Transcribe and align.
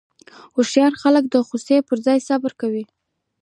هوښیار 0.55 0.93
خلک 1.01 1.23
د 1.29 1.35
غوسې 1.47 1.77
پر 1.87 1.97
ځای 2.05 2.19
صبر 2.27 2.51
کوي. 2.61 2.83